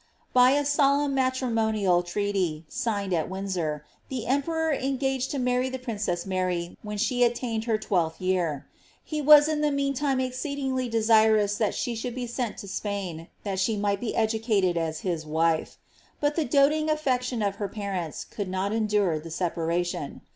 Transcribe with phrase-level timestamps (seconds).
[0.33, 6.25] By a solemn matrimonial treaty, signed at Windsor, the emperor en to marry the princess
[6.25, 8.65] Mary when she attained her twelfth year;
[9.11, 13.59] be was in the meantime exceedingly desirous that she should be sent to Spain, that
[13.59, 15.77] she might be educated as his wife.
[16.19, 20.21] But the doting affection of her parents could not endure the separation.